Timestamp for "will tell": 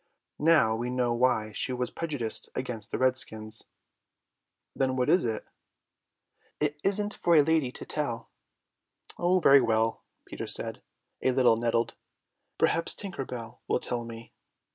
13.67-14.03